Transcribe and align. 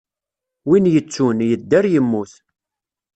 Win 0.67 0.85
yettun, 0.93 1.37
yedder 1.49 1.85
yemmut. 1.93 2.31